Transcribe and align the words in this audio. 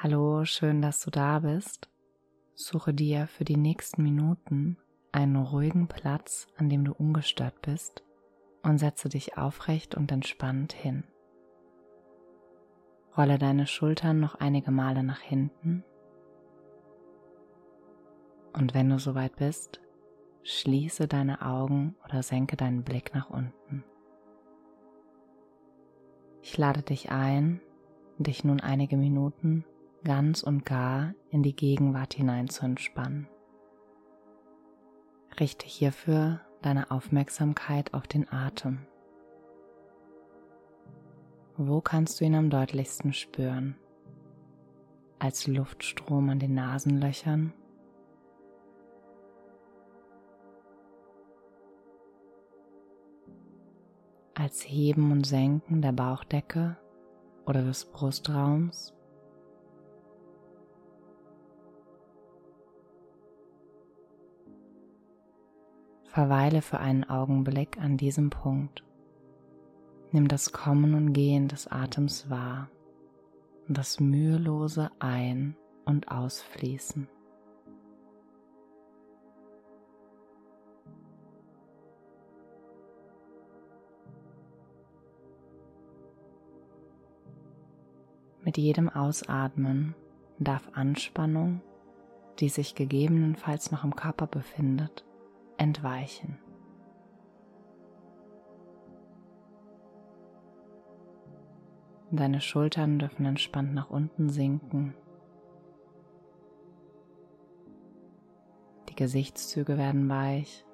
Hallo, 0.00 0.44
schön, 0.44 0.80
dass 0.80 1.00
du 1.00 1.10
da 1.10 1.40
bist. 1.40 1.90
Suche 2.54 2.94
dir 2.94 3.26
für 3.26 3.42
die 3.42 3.56
nächsten 3.56 4.04
Minuten 4.04 4.76
einen 5.10 5.34
ruhigen 5.34 5.88
Platz, 5.88 6.46
an 6.56 6.68
dem 6.68 6.84
du 6.84 6.92
ungestört 6.92 7.60
bist 7.62 8.04
und 8.62 8.78
setze 8.78 9.08
dich 9.08 9.36
aufrecht 9.36 9.96
und 9.96 10.12
entspannt 10.12 10.72
hin. 10.72 11.02
Rolle 13.16 13.38
deine 13.38 13.66
Schultern 13.66 14.20
noch 14.20 14.36
einige 14.36 14.70
Male 14.70 15.02
nach 15.02 15.18
hinten 15.18 15.82
und 18.52 18.74
wenn 18.74 18.90
du 18.90 19.00
soweit 19.00 19.34
bist, 19.34 19.80
schließe 20.44 21.08
deine 21.08 21.42
Augen 21.42 21.96
oder 22.04 22.22
senke 22.22 22.56
deinen 22.56 22.84
Blick 22.84 23.16
nach 23.16 23.30
unten. 23.30 23.82
Ich 26.40 26.56
lade 26.56 26.82
dich 26.82 27.10
ein, 27.10 27.60
dich 28.18 28.44
nun 28.44 28.60
einige 28.60 28.96
Minuten 28.96 29.64
ganz 30.04 30.42
und 30.42 30.64
gar 30.64 31.14
in 31.30 31.42
die 31.42 31.54
Gegenwart 31.54 32.14
hinein 32.14 32.48
zu 32.48 32.64
entspannen. 32.64 33.28
Richte 35.38 35.66
hierfür 35.66 36.40
deine 36.62 36.90
Aufmerksamkeit 36.90 37.94
auf 37.94 38.06
den 38.06 38.30
Atem. 38.32 38.86
Wo 41.56 41.80
kannst 41.80 42.20
du 42.20 42.24
ihn 42.24 42.34
am 42.34 42.50
deutlichsten 42.50 43.12
spüren? 43.12 43.76
Als 45.18 45.46
Luftstrom 45.46 46.30
an 46.30 46.38
den 46.38 46.54
Nasenlöchern? 46.54 47.52
Als 54.34 54.62
Heben 54.62 55.10
und 55.10 55.26
Senken 55.26 55.82
der 55.82 55.90
Bauchdecke 55.90 56.76
oder 57.44 57.62
des 57.62 57.86
Brustraums? 57.86 58.97
Verweile 66.18 66.62
für 66.62 66.80
einen 66.80 67.08
Augenblick 67.08 67.78
an 67.80 67.96
diesem 67.96 68.28
Punkt. 68.28 68.82
Nimm 70.10 70.26
das 70.26 70.50
Kommen 70.50 70.94
und 70.94 71.12
Gehen 71.12 71.46
des 71.46 71.68
Atems 71.68 72.28
wahr 72.28 72.68
und 73.68 73.78
das 73.78 74.00
mühelose 74.00 74.90
Ein- 74.98 75.54
und 75.84 76.10
Ausfließen. 76.10 77.06
Mit 88.42 88.58
jedem 88.58 88.88
Ausatmen 88.88 89.94
darf 90.40 90.68
Anspannung, 90.72 91.60
die 92.40 92.48
sich 92.48 92.74
gegebenenfalls 92.74 93.70
noch 93.70 93.84
im 93.84 93.94
Körper 93.94 94.26
befindet, 94.26 95.04
entweichen. 95.58 96.38
Deine 102.10 102.40
Schultern 102.40 102.98
dürfen 102.98 103.26
entspannt 103.26 103.74
nach 103.74 103.90
unten 103.90 104.30
sinken. 104.30 104.94
Die 108.88 108.94
Gesichtszüge 108.94 109.76
werden 109.76 110.08
weich. 110.08 110.64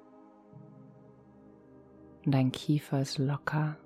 Dein 2.25 2.53
Kiefer 2.53 3.01
ist 3.01 3.17
locker. 3.17 3.77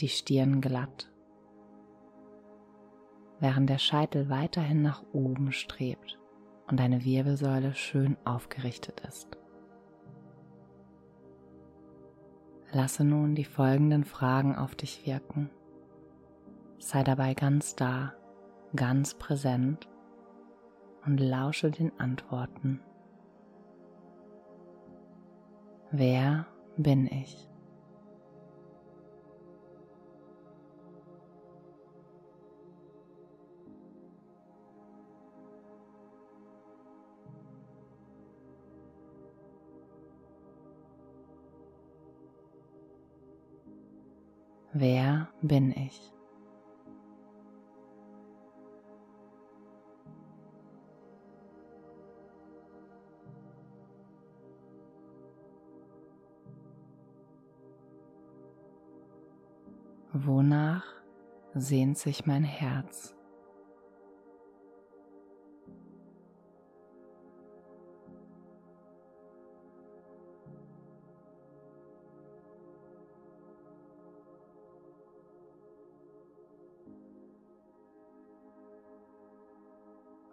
Die 0.00 0.08
Stirn 0.08 0.62
glatt. 0.62 1.12
Während 3.40 3.68
der 3.68 3.78
Scheitel 3.78 4.30
weiterhin 4.30 4.80
nach 4.80 5.04
oben 5.12 5.52
strebt 5.52 6.18
und 6.68 6.78
deine 6.78 7.04
Wirbelsäule 7.04 7.74
schön 7.74 8.16
aufgerichtet 8.24 9.00
ist. 9.08 9.38
Lasse 12.72 13.02
nun 13.04 13.34
die 13.34 13.44
folgenden 13.44 14.04
Fragen 14.04 14.54
auf 14.54 14.74
dich 14.74 15.06
wirken. 15.06 15.50
Sei 16.78 17.02
dabei 17.02 17.34
ganz 17.34 17.74
da, 17.74 18.12
ganz 18.76 19.14
präsent 19.14 19.88
und 21.06 21.18
lausche 21.18 21.70
den 21.70 21.98
Antworten. 21.98 22.80
Wer 25.90 26.46
bin 26.76 27.06
ich? 27.06 27.47
Wer 44.80 45.26
bin 45.42 45.72
ich? 45.72 46.00
Wonach 60.12 60.84
sehnt 61.54 61.98
sich 61.98 62.24
mein 62.24 62.44
Herz? 62.44 63.17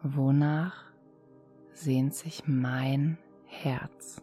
Wonach 0.08 0.84
sehnt 1.74 2.14
sich 2.14 2.44
mein 2.46 3.18
Herz? 3.48 4.22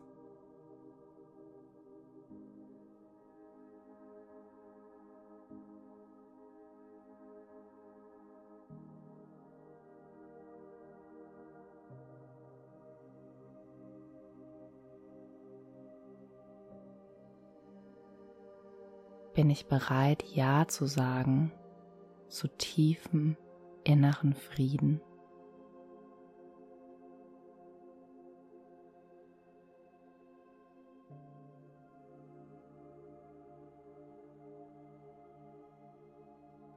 Bin 19.35 19.51
ich 19.51 19.67
bereit, 19.67 20.23
Ja 20.33 20.69
zu 20.69 20.87
sagen 20.87 21.51
zu 22.29 22.47
tiefem 22.47 23.37
inneren 23.83 24.35
Frieden? 24.35 25.01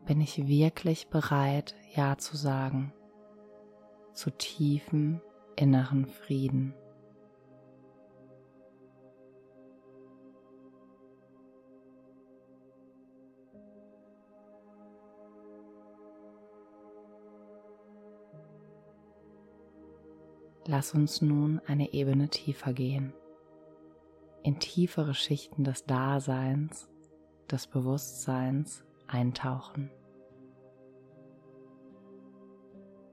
Bin 0.06 0.22
ich 0.22 0.48
wirklich 0.48 1.08
bereit, 1.10 1.76
Ja 1.96 2.18
zu 2.18 2.38
sagen 2.38 2.94
zu 4.16 4.32
tiefem 4.32 5.22
inneren 5.56 6.08
Frieden. 6.08 6.74
Lass 20.68 20.96
uns 20.96 21.22
nun 21.22 21.62
eine 21.68 21.94
Ebene 21.94 22.28
tiefer 22.30 22.74
gehen, 22.74 23.14
in 24.42 24.60
tiefere 24.60 25.14
Schichten 25.14 25.64
des 25.64 25.86
Daseins, 25.86 26.90
des 27.52 27.68
Bewusstseins 27.68 28.84
eintauchen. 29.16 29.90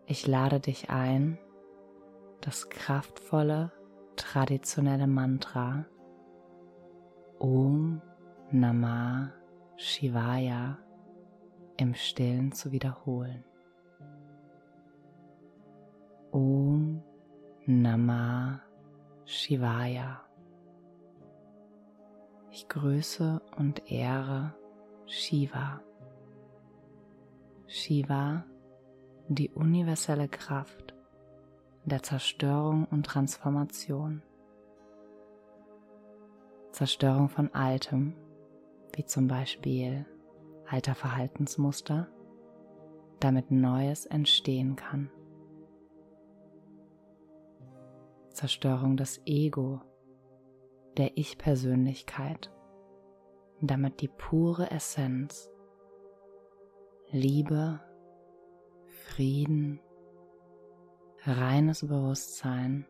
Ich 0.07 0.27
lade 0.27 0.61
dich 0.61 0.91
ein, 0.91 1.39
das 2.41 2.69
kraftvolle, 2.69 3.73
traditionelle 4.17 5.07
Mantra 5.07 5.87
Om 7.39 8.03
Namah 8.51 9.33
Shivaya 9.77 10.79
im 11.77 11.95
Stillen 11.95 12.53
zu 12.53 12.73
wiederholen. 12.73 13.45
Om 16.31 17.03
Namah 17.67 18.61
Shivaya. 19.25 20.21
Ich 22.51 22.69
grüße 22.69 23.41
und 23.57 23.91
ehre 23.91 24.55
Shiva. 25.07 25.81
Shiva 27.75 28.45
die 29.29 29.49
universelle 29.49 30.29
Kraft 30.29 30.95
der 31.87 32.03
Zerstörung 32.03 32.85
und 32.85 33.07
Transformation. 33.07 34.21
Zerstörung 36.73 37.31
von 37.31 37.55
Altem, 37.55 38.15
wie 38.95 39.07
zum 39.07 39.27
Beispiel 39.27 40.05
alter 40.69 40.95
Verhaltensmuster, 40.95 42.09
damit 43.21 43.51
Neues 43.51 44.05
entstehen 44.05 44.77
kann. 44.77 45.11
Zerstörung 48.35 48.99
des 48.99 49.23
Ego, 49.25 49.81
der 50.99 51.17
Ich-Persönlichkeit, 51.17 52.53
damit 53.63 54.03
die 54.03 54.09
pure 54.09 54.71
Essenz, 54.71 55.52
Liebe, 57.15 57.79
Frieden, 58.87 59.81
reines 61.25 61.87
Bewusstsein 61.87 62.87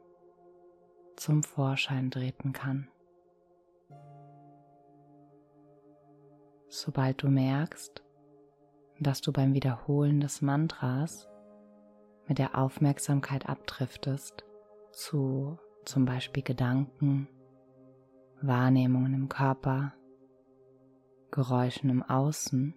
zum 1.16 1.42
Vorschein 1.42 2.12
treten 2.12 2.52
kann. 2.52 2.86
Sobald 6.68 7.20
du 7.20 7.30
merkst, 7.30 8.04
dass 9.00 9.22
du 9.22 9.32
beim 9.32 9.54
Wiederholen 9.54 10.20
des 10.20 10.40
Mantras 10.40 11.28
mit 12.28 12.38
der 12.38 12.56
Aufmerksamkeit 12.56 13.48
abdriftest 13.48 14.44
zu 14.92 15.58
zum 15.84 16.04
Beispiel 16.04 16.44
Gedanken, 16.44 17.26
Wahrnehmungen 18.40 19.14
im 19.14 19.28
Körper, 19.28 19.94
Geräuschen 21.32 21.90
im 21.90 22.04
Außen, 22.04 22.76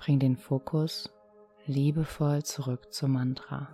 bring 0.00 0.18
den 0.18 0.38
Fokus 0.38 1.12
liebevoll 1.66 2.42
zurück 2.42 2.90
zum 2.90 3.12
Mantra. 3.12 3.68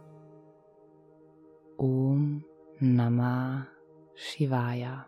Om 1.77 2.45
Namah 2.81 3.69
Shivaya. 4.17 5.07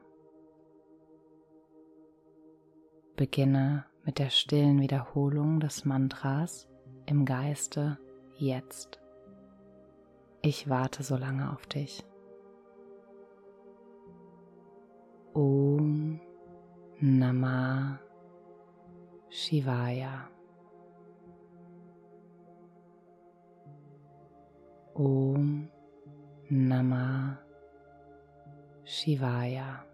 Beginne 3.16 3.84
mit 4.04 4.20
der 4.20 4.30
stillen 4.30 4.80
Wiederholung 4.80 5.58
des 5.58 5.84
Mantras 5.84 6.68
im 7.06 7.24
Geiste 7.24 7.98
jetzt. 8.36 9.00
Ich 10.40 10.68
warte 10.68 11.02
so 11.02 11.16
lange 11.16 11.52
auf 11.52 11.66
dich. 11.66 12.04
Om 15.34 16.20
Namah 17.00 17.98
Shivaya. 19.30 20.30
Om 24.98 25.62
Namah 26.50 27.38
Shivaya. 28.82 29.87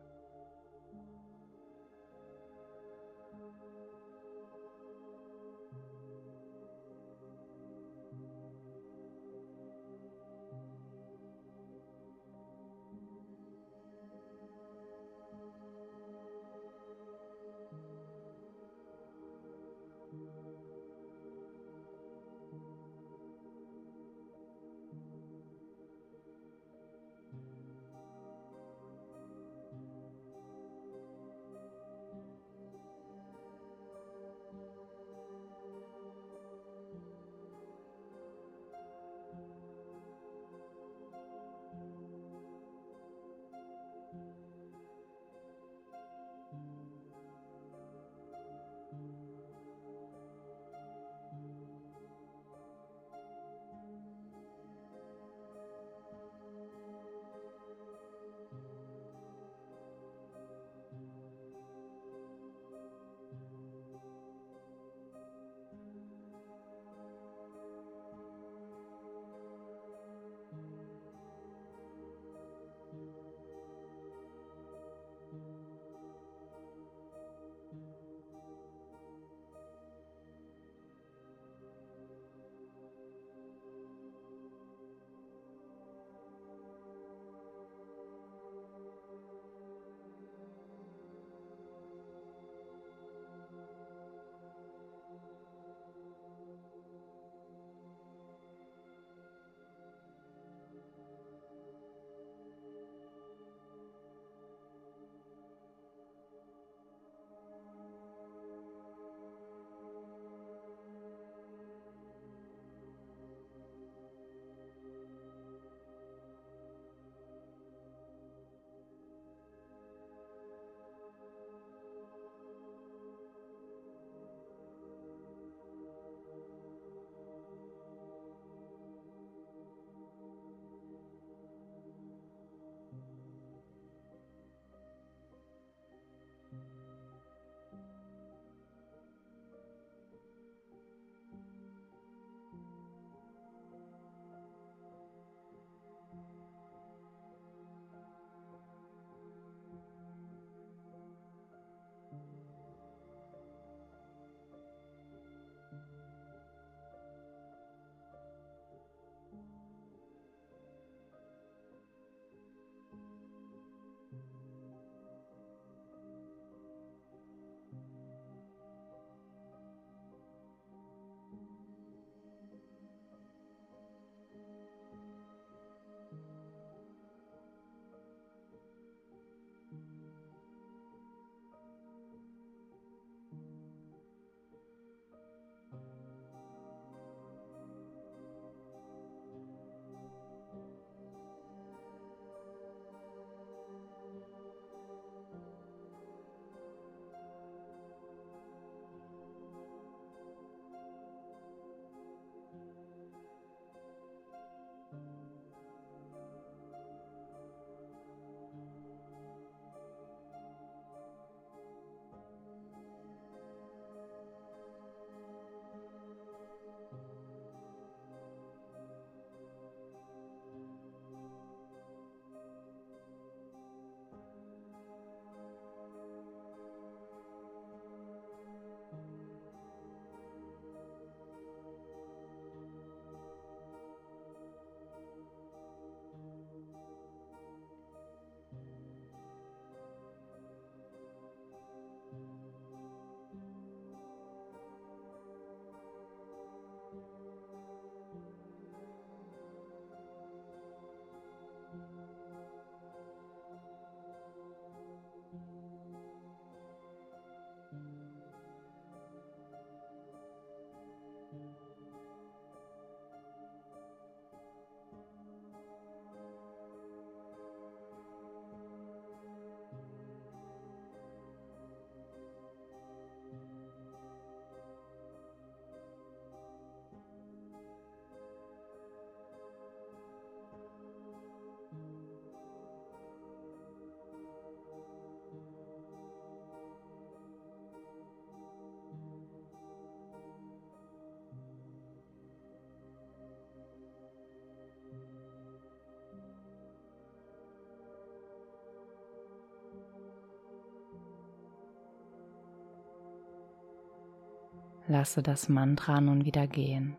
Lasse 304.86 305.22
das 305.22 305.48
Mantra 305.48 306.00
nun 306.00 306.26
wieder 306.26 306.46
gehen. 306.46 306.98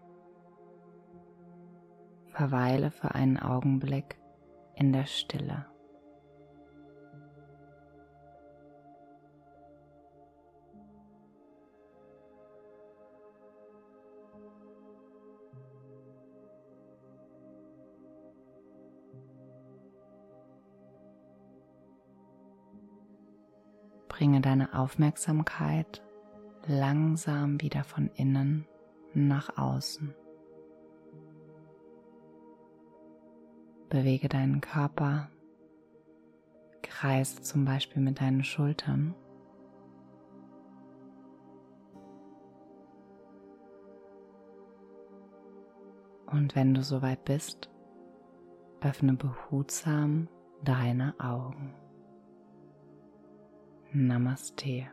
Verweile 2.31 2.89
für 2.89 3.13
einen 3.13 3.37
Augenblick 3.37 4.17
in 4.73 4.91
der 4.91 5.05
Stille. 5.05 5.67
Bringe 24.07 24.41
deine 24.41 24.73
Aufmerksamkeit 24.73 26.04
langsam 26.67 27.61
wieder 27.61 27.83
von 27.83 28.09
innen 28.15 28.67
nach 29.13 29.57
außen. 29.57 30.13
Bewege 33.89 34.27
deinen 34.27 34.61
Körper, 34.61 35.29
kreise 36.81 37.41
zum 37.41 37.65
Beispiel 37.65 38.01
mit 38.01 38.19
deinen 38.19 38.43
Schultern. 38.43 39.15
Und 46.25 46.55
wenn 46.55 46.73
du 46.73 46.81
soweit 46.81 47.23
bist, 47.23 47.69
öffne 48.81 49.13
behutsam 49.13 50.27
deine 50.63 51.13
Augen. 51.19 51.73
Namaste. 53.93 54.87